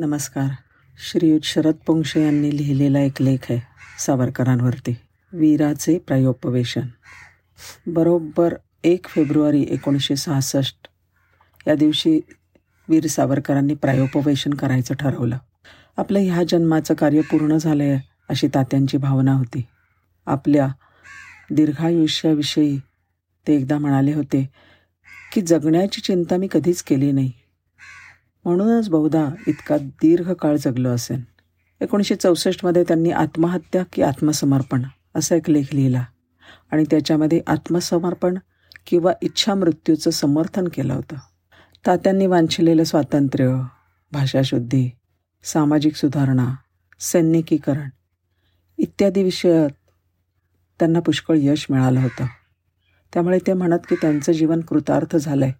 [0.00, 0.48] नमस्कार.
[1.10, 3.60] श्रीयुत शरद पोंक्षे यांनी लिहिलेला एक लेख आहे
[3.98, 4.96] सावरकरांवरती.
[5.32, 6.80] वीराचे प्रायोपवेशन.
[7.86, 10.88] बरोबर एक फेब्रुवारी एकोणीसशे सहासष्ट
[11.66, 12.20] या दिवशी
[12.88, 15.38] वीर सावरकरांनी प्रायोपवेशन करायचं ठरवलं.
[15.96, 19.66] आपलं ह्या जन्माचं कार्य पूर्ण झालं आहे अशी तात्यांची भावना होती.
[20.26, 20.68] आपल्या
[21.50, 22.80] दीर्घायुष्याविषयी
[23.46, 24.50] ते एकदा म्हणाले होते
[25.32, 27.32] की जगण्याची चिंता मी कधीच केली नाही.
[28.44, 31.22] म्हणूनच बहुधा इतका दीर्घ काळ जगलो असेल.
[31.80, 34.82] एकोणीसशे चौसष्टमध्ये त्यांनी आत्महत्या की आत्मसमर्पण
[35.14, 36.04] असा एक लेख लिहिला
[36.72, 38.38] आणि त्याच्यामध्ये आत्मसमर्पण
[38.86, 41.16] किंवा इच्छा मृत्यूचं समर्थन केलं होतं.
[41.86, 43.60] तात्यांनी वांछलेलं स्वातंत्र्य
[44.12, 44.90] भाषाशुद्धी
[45.44, 46.54] सामाजिक सुधारणा
[47.00, 47.88] सैनिकीकरण
[48.78, 49.70] इत्यादी विषयात
[50.78, 52.26] त्यांना पुष्कळ यश मिळालं होतं.
[53.12, 55.52] त्यामुळे ते म्हणत की त्यांचं जीवन कृतार्थ झालं आहे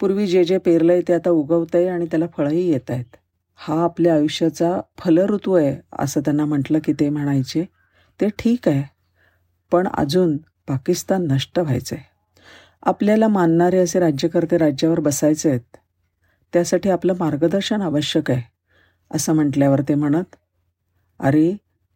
[0.00, 3.16] पूर्वी जे जे पेरलं आहे ते आता उगवतं आहे आणि त्याला फळंही येत आहेत
[3.58, 7.64] हा आपल्या आयुष्याचा फलऋतू आहे असं त्यांना म्हटलं की ते म्हणायचे.
[8.20, 8.82] ते ठीक आहे
[9.72, 10.36] पण अजून
[10.68, 12.04] पाकिस्तान नष्ट व्हायचं आहे
[12.82, 15.76] आपल्याला मानणारे असे राज्यकर्ते राज्यावर बसायचे आहेत.
[16.52, 18.42] त्यासाठी आपलं मार्गदर्शन आवश्यक आहे
[19.10, 20.36] असं म्हटल्यावर ते म्हणत
[21.20, 21.50] अरे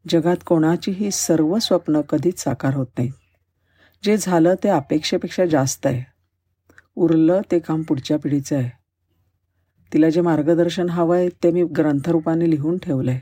[0.05, 3.13] जगात कोणाचीही सर्व स्वप्न कधीच साकार होत नाहीत.
[4.05, 6.03] जे झालं ते अपेक्षेपेक्षा जास्त आहे.
[7.01, 8.71] उरलं ते काम पुढच्या पिढीचं आहे.
[9.93, 13.21] तिला जे मार्गदर्शन हवं आहे ते मी ग्रंथरूपाने लिहून ठेवलं आहे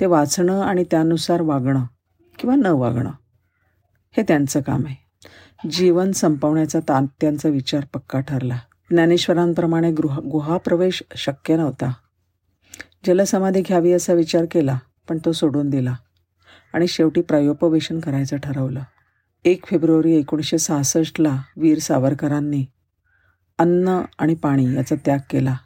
[0.00, 1.84] ते वाचणं आणि त्यानुसार वागणं
[2.38, 3.10] किंवा न वागणं
[4.16, 5.28] हे त्यांचं काम आहे.
[5.70, 8.58] जीवन संपवण्याचा तात्यांचा विचार पक्का ठरला.
[8.90, 11.92] ज्ञानेश्वरांप्रमाणे गृह गुहाप्रवेश शक्य नव्हता.
[13.06, 15.94] जलसमाधी घ्यावी असा विचार केला पण तो सोडून दिला
[16.72, 18.80] आणि शेवटी प्रायोपवेशन करायचं ठरवलं.
[19.44, 22.64] एक फेब्रुवारी एकोणीसशे सहासष्टला वीर सावरकरांनी
[23.62, 25.56] अन्न आणि पाणी याचा त्याग केला.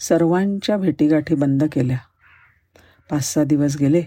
[0.00, 1.98] सर्वांच्या भेटीगाठी बंद केल्या.
[3.10, 4.02] पाच सहा दिवस गेले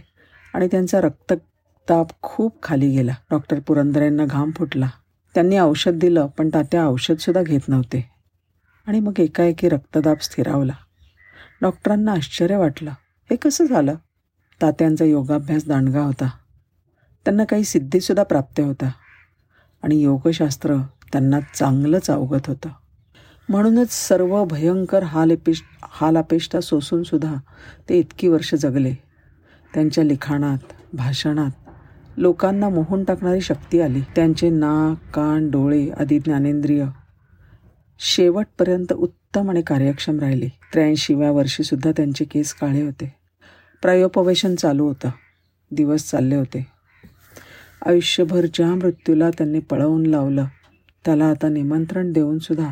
[0.53, 3.14] आणि त्यांचा रक्तताप खूप खाली गेला.
[3.31, 4.89] डॉक्टर पुरंदरेंना घाम फुटला.
[5.33, 8.10] त्यांनी औषध दिलं पण तात्या औषधसुद्धा घेत नव्हते.
[8.88, 10.73] आणि मग एकाएकी रक्तदाब स्थिरावला.
[11.61, 12.92] डॉक्टरांना आश्चर्य वाटलं.
[13.30, 13.95] हे कसं झालं?
[14.61, 16.30] तात्यांचा योगाभ्यास दांडगा होता.
[17.26, 18.92] त्यांना काही सिद्धीसुद्धा प्राप्त होता.
[19.83, 20.76] आणि योगशास्त्र
[21.11, 22.70] त्यांना चांगलंच अवगत होतं.
[23.50, 27.36] म्हणूनच सर्व भयंकर हालपेश हालापेष्टा सोसूनसुद्धा
[27.89, 28.94] ते इतकी वर्ष जगले.
[29.73, 30.58] त्यांच्या लिखाणात
[30.94, 31.52] भाषणात
[32.17, 34.02] लोकांना मोहून टाकणारी शक्ती आली.
[34.02, 36.86] त्यांचे नाक कान डोळे आदी ज्ञानेंद्रिय
[38.00, 40.48] शेवटपर्यंत उत्तम आणि कार्यक्षम राहिले.
[40.48, 43.16] त्र्याऐंशीव्या वर्षीसुद्धा त्यांचे केस काळे होते.
[43.82, 45.10] प्रायोपवेशन चालू होतं.
[45.72, 46.67] दिवस चालले होते.
[47.86, 50.45] आयुष्यभर ज्या मृत्यूला त्यांनी पळवून लावलं
[51.05, 52.70] त्याला आता निमंत्रण देऊनसुद्धा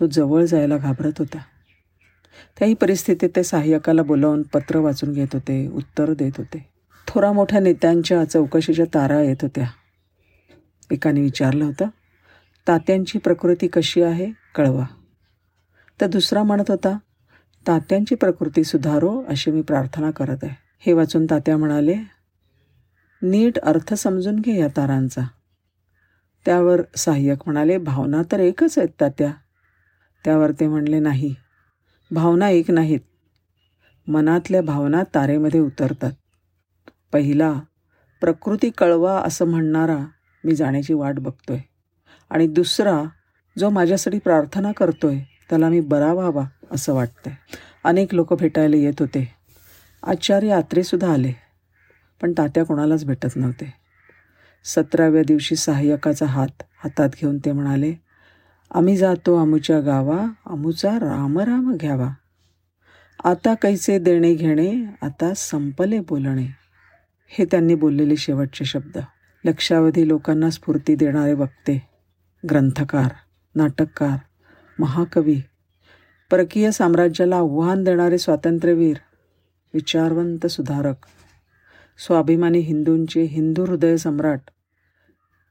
[0.00, 1.38] तो जवळ जायला घाबरत होता.
[2.58, 6.68] त्याही परिस्थितीत ते सहाय्यकाला बोलावून पत्र वाचून घेत होते उत्तर देत होते.
[7.06, 9.66] थोरा मोठ्या नेत्यांच्या चौकशीच्या तारा येत होत्या.
[10.90, 11.88] एकाने विचारलं होतं
[12.68, 14.32] तात्यांची प्रकृती कशी आहे?
[14.54, 14.86] कळवा.
[16.00, 16.98] तर दुसरा म्हणत होता
[17.66, 20.56] तात्यांची प्रकृती सुधारो अशी मी प्रार्थना करत आहे.
[20.80, 21.94] हे वाचून तात्या म्हणाले
[23.22, 25.22] नीट अर्थ समजून घे या तारांचा.
[26.46, 29.32] त्यावर सहाय्यक म्हणाले भावना तर एकच आहेत तात्या.
[30.24, 31.34] त्यावर ते म्हणले नाही.
[32.10, 33.00] भावना एक नाहीत.
[34.08, 36.12] मनातल्या भावना तारेमध्ये उतरतात.
[37.12, 37.60] पहिला
[38.20, 39.98] प्रकृती कळवा असं म्हणणारा
[40.44, 41.58] मी जाण्याची वाट बघतोय.
[42.30, 43.02] आणि दुसरा
[43.58, 45.18] जो माझ्यासाठी प्रार्थना करतोय
[45.50, 47.34] त्याला मी बरा व्हावा असं वाटतंय.
[47.84, 49.34] अनेक लोक भेटायला येत होते.
[50.02, 51.32] आचार्य आत्रेसुद्धा आले
[52.22, 53.74] पण तात्या कोणालाच भेटत नव्हते.
[54.64, 57.94] सतराव्या दिवशी सहाय्यकाचा हात हातात घेऊन ते म्हणाले
[58.74, 62.10] आम्ही जातो अमुच्या गावा अमुचा रामराम घ्यावा.
[63.24, 66.46] आता कैसे देणे घेणे आता संपले बोलणे.
[67.28, 68.98] हे त्यांनी बोललेले शेवटचे शब्द.
[69.44, 71.88] लक्षावधी लोकांना स्फूर्ती देणारे वक्ते
[72.50, 73.08] ग्रंथकार
[73.54, 74.18] नाटककार
[74.78, 75.40] महाकवी
[76.30, 78.96] परकीय साम्राज्याला आव्हान देणारे स्वातंत्र्यवीर
[79.74, 80.96] विचारवंत सुधारक
[82.06, 84.40] स्वाभिमानी हिंदूंचे हिंदू हृदय सम्राट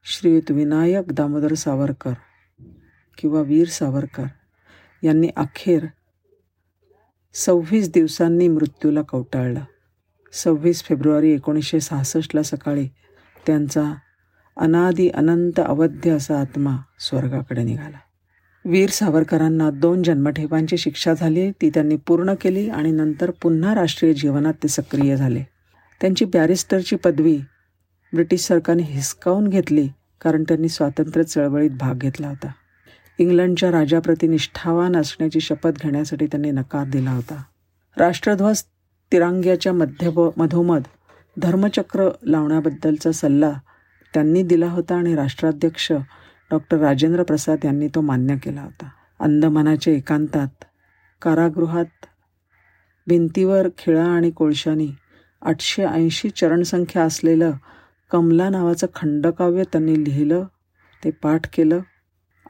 [0.05, 2.13] श्रीयुत विनायक दामोदर सावरकर.
[3.17, 4.25] किंवा वीर सावरकर
[5.03, 5.85] यांनी अखेर
[7.33, 9.59] सव्वीस दिवसांनी मृत्यूला कवटाळलं.
[10.33, 12.87] सव्वीस फेब्रुवारी एकोणीसशे सहासष्टला सकाळी
[13.45, 13.93] त्यांचा
[14.57, 17.97] अनादी अनंत अवध्य असा आत्मा स्वर्गाकडे निघाला.
[18.65, 24.53] वीर सावरकरांना दोन जन्मठेपांची शिक्षा झाली ती त्यांनी पूर्ण केली आणि नंतर पुन्हा राष्ट्रीय जीवनात
[24.53, 25.43] ते सक्रिय झाले.
[26.01, 27.37] त्यांची बॅरिस्टरची पदवी
[28.13, 29.87] ब्रिटिश सरकारने हिसकावून घेतली
[30.21, 32.51] कारण त्यांनी स्वातंत्र्य चळवळीत भाग घेतला होता.
[33.19, 37.43] इंग्लंडच्या राजाप्रती निष्ठावान असण्याची शपथ घेण्यासाठी त्यांनी नकार दिला होता.
[37.97, 38.63] राष्ट्रध्वज
[39.11, 40.81] तिरांग्याच्या मध्य मधोमध
[41.37, 43.51] धर्मचक्र लावण्याबद्दलचा सल्ला
[44.13, 45.91] त्यांनी दिला होता आणि राष्ट्राध्यक्ष
[46.51, 48.89] डॉक्टर राजेंद्र प्रसाद यांनी तो मान्य केला होता.
[49.19, 50.63] अंदमानाच्या एकांतात
[51.21, 52.05] कारागृहात
[53.07, 54.89] भिंतीवर खिळा आणि कोळशानी
[55.41, 57.51] आठशे ऐंशी चरणसंख्या असलेलं
[58.11, 60.43] कमला नावाचं खंडकाव्य त्यांनी लिहिलं
[61.03, 61.79] ते पाठ केलं.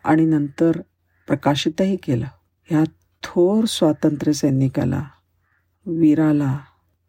[0.07, 0.81] आणि नंतर
[1.27, 2.25] प्रकाशितही केलं.
[2.63, 2.83] ह्या
[3.23, 5.03] थोर स्वातंत्र्य सैनिकाला
[5.85, 6.59] वीराला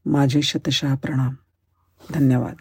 [0.07, 1.35] माझे शतशः प्रणाम.
[2.15, 2.55] धन्यवाद.